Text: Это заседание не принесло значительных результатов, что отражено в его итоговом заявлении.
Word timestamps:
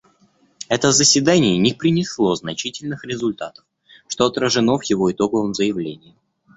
Это 0.67 0.91
заседание 0.91 1.59
не 1.59 1.73
принесло 1.75 2.33
значительных 2.33 3.05
результатов, 3.05 3.63
что 4.07 4.25
отражено 4.25 4.79
в 4.79 4.83
его 4.85 5.11
итоговом 5.11 5.53
заявлении. 5.53 6.15